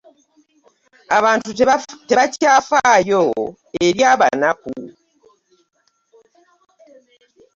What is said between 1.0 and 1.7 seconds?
abantu